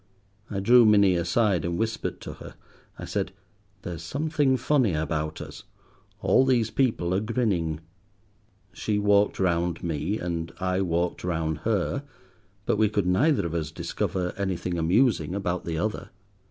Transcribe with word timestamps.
I 0.49 0.59
drew 0.61 0.83
Minnie 0.83 1.13
aside, 1.15 1.63
and 1.63 1.77
whispered 1.77 2.19
to 2.21 2.33
her. 2.41 2.55
I 2.97 3.05
said— 3.05 3.33
"There's 3.83 4.01
something 4.01 4.57
funny 4.57 4.95
about 4.95 5.39
us. 5.39 5.65
All 6.23 6.43
these 6.43 6.71
people 6.71 7.13
are 7.13 7.19
grinning." 7.19 7.81
She 8.73 8.97
walked 8.97 9.39
round 9.39 9.83
me, 9.83 10.17
and 10.17 10.51
I 10.59 10.81
walked 10.81 11.23
round 11.23 11.59
her, 11.59 12.01
but 12.65 12.77
we 12.79 12.89
could 12.89 13.05
neither 13.05 13.45
of 13.45 13.53
us 13.53 13.69
discover 13.69 14.33
anything 14.37 14.79
amusing 14.79 15.35
about 15.35 15.65
the 15.65 15.77
other. 15.77 16.09